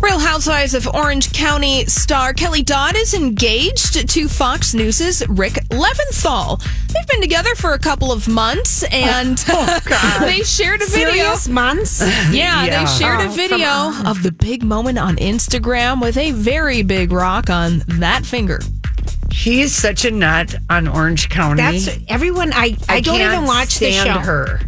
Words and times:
Real 0.00 0.18
Housewives 0.18 0.74
of 0.74 0.88
Orange 0.88 1.32
County 1.32 1.84
star 1.84 2.32
Kelly 2.32 2.62
Dodd 2.62 2.96
is 2.96 3.12
engaged 3.14 4.08
to 4.08 4.28
Fox 4.28 4.72
News' 4.74 5.22
Rick 5.28 5.54
Leventhal. 5.70 6.58
They've 6.88 7.06
been 7.06 7.20
together 7.20 7.54
for 7.54 7.74
a 7.74 7.78
couple 7.78 8.10
of 8.10 8.26
months 8.26 8.82
and 8.84 9.42
oh, 9.48 10.16
they 10.20 10.42
shared 10.42 10.80
a 10.82 10.86
video. 10.86 11.10
Serious 11.12 11.48
months? 11.48 12.00
Yeah, 12.32 12.64
Yeah. 12.64 12.84
they 12.84 12.90
shared 12.90 13.20
a 13.20 13.24
Oh, 13.24 13.28
video 13.30 14.10
of 14.10 14.22
the 14.22 14.32
big 14.32 14.62
moment 14.62 14.98
on 14.98 15.16
Instagram 15.16 16.00
with 16.00 16.16
a 16.16 16.32
very 16.32 16.82
big 16.82 17.12
rock 17.12 17.50
on 17.50 17.82
that 17.98 18.24
finger. 18.24 18.60
She's 19.30 19.74
such 19.74 20.04
a 20.06 20.10
nut 20.10 20.54
on 20.70 20.88
Orange 20.88 21.28
County. 21.28 21.62
That's 21.78 21.98
everyone. 22.08 22.52
I, 22.54 22.76
I, 22.88 23.00
don't 23.00 23.18
can't 23.18 23.34
even 23.34 23.46
watch 23.46 23.78
the 23.78 23.92
stand 23.92 24.06
show. 24.08 24.18
her. 24.20 24.60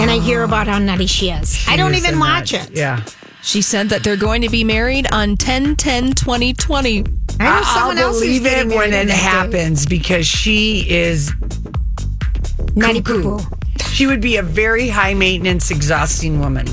And 0.00 0.10
I 0.10 0.18
hear 0.20 0.44
about 0.44 0.68
how 0.68 0.78
nutty 0.78 1.06
she 1.06 1.30
is. 1.30 1.64
I 1.68 1.76
don't 1.76 1.92
is 1.94 2.02
even 2.04 2.16
a 2.16 2.20
watch 2.20 2.52
nut. 2.52 2.70
it. 2.70 2.76
Yeah. 2.76 3.04
She 3.42 3.60
said 3.60 3.88
that 3.88 4.04
they're 4.04 4.16
going 4.16 4.42
to 4.42 4.48
be 4.48 4.62
married 4.64 5.12
on 5.12 5.36
10 5.36 5.76
10 5.76 6.12
2020. 6.12 6.98
I 6.98 7.02
know 7.02 7.06
I'll 7.40 7.64
someone 7.64 7.98
else 7.98 8.16
is 8.16 8.40
believe 8.40 8.46
it 8.46 8.68
when 8.74 8.92
it 8.92 9.00
on 9.00 9.06
day. 9.08 9.12
happens 9.12 9.84
because 9.86 10.26
she 10.26 10.88
is 10.88 11.32
Nutty 12.76 13.02
cuckoo. 13.02 13.22
poo 13.22 13.38
poo. 13.38 13.56
She 13.90 14.06
would 14.06 14.20
be 14.20 14.36
a 14.36 14.42
very 14.42 14.88
high 14.88 15.14
maintenance, 15.14 15.70
exhausting 15.70 16.38
woman. 16.40 16.66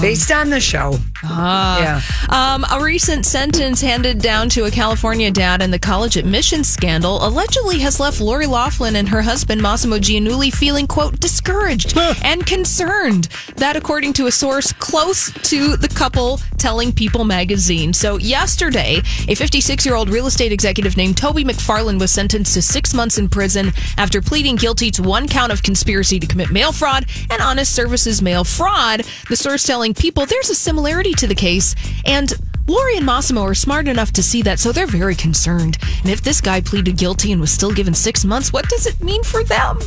Based 0.00 0.30
on 0.30 0.50
the 0.50 0.60
show. 0.60 0.94
yeah. 1.22 2.00
Um, 2.30 2.64
a 2.70 2.82
recent 2.82 3.26
sentence 3.26 3.80
handed 3.80 4.20
down 4.20 4.48
to 4.50 4.64
a 4.64 4.70
California 4.70 5.30
dad 5.30 5.60
in 5.62 5.70
the 5.70 5.78
college 5.78 6.16
admissions 6.16 6.68
scandal 6.68 7.26
allegedly 7.26 7.78
has 7.80 8.00
left 8.00 8.20
Lori 8.20 8.46
Laughlin 8.46 8.96
and 8.96 9.08
her 9.08 9.20
husband 9.20 9.60
Massimo 9.60 9.96
Giannulli 9.98 10.52
feeling, 10.52 10.86
quote, 10.86 11.20
discouraged 11.20 11.96
and 12.24 12.46
concerned. 12.46 13.28
That, 13.56 13.76
according 13.76 14.14
to 14.14 14.26
a 14.26 14.30
source 14.30 14.72
close 14.72 15.30
to 15.50 15.76
the 15.76 15.88
couple 15.88 16.40
telling 16.56 16.92
People 16.92 17.24
magazine. 17.24 17.92
So, 17.92 18.18
yesterday, 18.18 19.00
a 19.28 19.34
56 19.34 19.84
year 19.84 19.94
old 19.94 20.08
real 20.08 20.26
estate 20.26 20.52
executive 20.52 20.96
named 20.96 21.16
Toby 21.16 21.44
MacFarlane 21.44 21.98
was 21.98 22.10
sentenced 22.10 22.54
to 22.54 22.62
six 22.62 22.94
months 22.94 23.18
in 23.18 23.28
prison 23.28 23.72
after 23.98 24.22
pleading 24.22 24.56
guilty 24.56 24.90
to 24.92 25.02
one 25.02 25.28
count 25.28 25.52
of 25.52 25.62
conspiracy 25.62 26.18
to 26.20 26.26
commit 26.26 26.50
mail 26.50 26.72
fraud 26.72 27.04
and 27.30 27.42
honest 27.42 27.74
services 27.74 28.22
mail 28.22 28.44
fraud. 28.44 29.02
The 29.28 29.36
source 29.36 29.49
telling 29.58 29.94
People 29.94 30.26
there's 30.26 30.50
a 30.50 30.54
similarity 30.54 31.12
to 31.14 31.26
the 31.26 31.34
case, 31.34 31.74
and 32.04 32.32
Lori 32.66 32.96
and 32.96 33.04
Massimo 33.04 33.42
are 33.42 33.54
smart 33.54 33.88
enough 33.88 34.12
to 34.12 34.22
see 34.22 34.42
that, 34.42 34.58
so 34.58 34.70
they're 34.72 34.86
very 34.86 35.14
concerned. 35.14 35.76
And 36.02 36.10
if 36.10 36.22
this 36.22 36.40
guy 36.40 36.60
pleaded 36.60 36.96
guilty 36.96 37.32
and 37.32 37.40
was 37.40 37.50
still 37.50 37.72
given 37.72 37.94
six 37.94 38.24
months, 38.24 38.52
what 38.52 38.68
does 38.68 38.86
it 38.86 39.02
mean 39.02 39.22
for 39.24 39.42
them? 39.42 39.78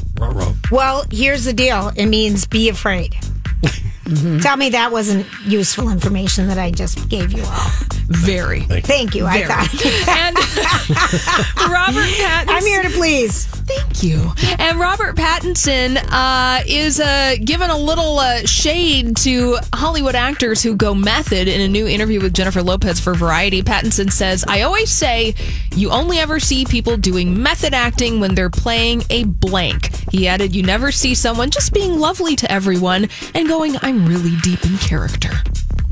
Well, 0.71 1.05
here's 1.09 1.45
the 1.45 1.53
deal. 1.53 1.91
It 1.95 2.07
means 2.07 2.45
be 2.45 2.69
afraid. 2.69 3.15
Tell 4.41 4.57
me 4.57 4.69
that 4.69 4.91
wasn't 4.91 5.25
useful 5.45 5.89
information 5.89 6.47
that 6.47 6.57
I 6.57 6.71
just 6.71 7.07
gave 7.09 7.31
you 7.31 7.43
all. 7.43 7.69
Very. 8.15 8.61
Thank 8.61 9.15
you. 9.15 9.25
I 9.25 9.43
Very. 9.43 9.47
thought. 9.47 10.07
And 10.07 10.35
Robert 11.71 12.05
Pattinson. 12.07 12.45
I'm 12.47 12.65
here 12.65 12.83
to 12.83 12.89
please. 12.89 13.45
Thank 13.45 14.03
you. 14.03 14.31
And 14.59 14.79
Robert 14.79 15.15
Pattinson 15.15 15.97
uh, 16.11 16.63
is 16.67 16.99
uh, 16.99 17.35
given 17.43 17.69
a 17.69 17.77
little 17.77 18.19
uh, 18.19 18.45
shade 18.45 19.15
to 19.17 19.57
Hollywood 19.73 20.15
actors 20.15 20.61
who 20.61 20.75
go 20.75 20.93
method 20.93 21.47
in 21.47 21.61
a 21.61 21.67
new 21.67 21.87
interview 21.87 22.21
with 22.21 22.33
Jennifer 22.33 22.61
Lopez 22.61 22.99
for 22.99 23.13
Variety. 23.13 23.61
Pattinson 23.63 24.11
says, 24.11 24.43
I 24.47 24.61
always 24.63 24.91
say 24.91 25.33
you 25.75 25.89
only 25.91 26.19
ever 26.19 26.39
see 26.39 26.65
people 26.65 26.97
doing 26.97 27.41
method 27.41 27.73
acting 27.73 28.19
when 28.19 28.35
they're 28.35 28.49
playing 28.49 29.03
a 29.09 29.23
blank. 29.23 29.89
He 30.11 30.27
added, 30.27 30.55
You 30.55 30.63
never 30.63 30.91
see 30.91 31.15
someone 31.15 31.49
just 31.49 31.73
being 31.73 31.99
lovely 31.99 32.35
to 32.37 32.51
everyone 32.51 33.07
and 33.33 33.47
going, 33.47 33.75
I'm 33.81 34.05
really 34.05 34.35
deep 34.43 34.63
in 34.65 34.77
character. 34.77 35.31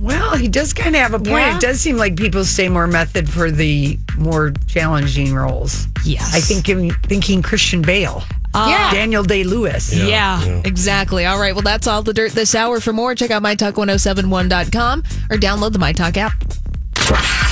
Well, 0.01 0.35
he 0.35 0.47
does 0.47 0.73
kind 0.73 0.95
of 0.95 1.01
have 1.01 1.13
a 1.13 1.19
point. 1.19 1.29
Yeah. 1.29 1.55
It 1.55 1.61
does 1.61 1.79
seem 1.79 1.95
like 1.95 2.15
people 2.15 2.43
stay 2.43 2.69
more 2.69 2.87
method 2.87 3.29
for 3.29 3.51
the 3.51 3.99
more 4.17 4.51
challenging 4.65 5.33
roles. 5.33 5.87
Yes. 6.03 6.33
I 6.33 6.39
think 6.39 6.67
in 6.69 6.91
thinking 7.03 7.43
Christian 7.43 7.83
Bale, 7.83 8.23
ah. 8.55 8.69
yeah. 8.69 8.91
Daniel 8.91 9.21
Day 9.21 9.43
Lewis. 9.43 9.93
Yeah, 9.93 10.43
exactly. 10.65 11.27
All 11.27 11.39
right. 11.39 11.53
Well, 11.53 11.61
that's 11.61 11.85
all 11.85 12.01
the 12.01 12.13
dirt 12.13 12.31
this 12.31 12.55
hour. 12.55 12.79
For 12.79 12.93
more, 12.93 13.13
check 13.13 13.29
out 13.29 13.43
mytalk1071.com 13.43 14.99
or 15.29 15.37
download 15.37 15.73
the 15.73 15.79
MyTalk 15.79 16.17
app. 16.17 16.33